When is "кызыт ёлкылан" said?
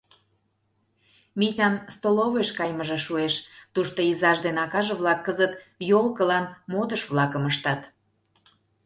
5.25-6.45